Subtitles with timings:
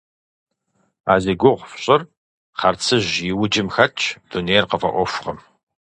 [1.11, 2.01] А зи гугъу фщӏыр
[2.59, 5.39] хъарцыжь и уджым хэтщ, дунейр къыфӏэӏуэхукъым.